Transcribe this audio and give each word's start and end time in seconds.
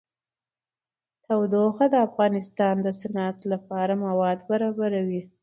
تودوخه 1.25 1.85
د 1.89 1.95
افغانستان 2.07 2.75
د 2.85 2.87
صنعت 2.99 3.37
لپاره 3.51 3.93
مواد 4.05 4.39
برابروي. 4.49 5.21